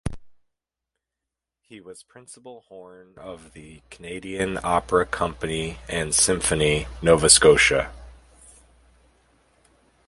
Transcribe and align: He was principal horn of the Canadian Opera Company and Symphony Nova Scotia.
He 1.61 1.79
was 1.79 2.01
principal 2.01 2.61
horn 2.61 3.13
of 3.17 3.53
the 3.53 3.81
Canadian 3.91 4.57
Opera 4.63 5.05
Company 5.05 5.77
and 5.87 6.11
Symphony 6.15 6.87
Nova 7.03 7.29
Scotia. 7.29 7.91